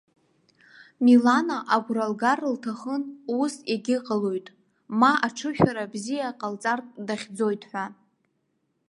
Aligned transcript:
Милана 1.05 1.57
агәра 1.75 2.05
лгар 2.11 2.39
лҭахын 2.53 3.03
ус 3.41 3.53
иагьыҟалоит, 3.71 4.47
ма 4.99 5.11
аҽышәара 5.27 5.91
бзиа 5.91 6.37
ҟалҵартә 6.39 6.91
дахьӡоит 7.07 7.61
ҳәа. 7.69 7.85